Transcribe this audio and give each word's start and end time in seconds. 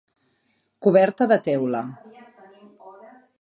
Coberta 0.85 1.23
de 1.31 1.37
teula. 1.47 1.83